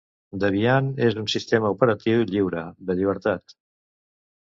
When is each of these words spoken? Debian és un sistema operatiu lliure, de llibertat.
Debian 0.43 0.87
és 1.09 1.19
un 1.25 1.27
sistema 1.35 1.71
operatiu 1.75 2.27
lliure, 2.33 2.67
de 2.91 3.01
llibertat. 3.01 3.61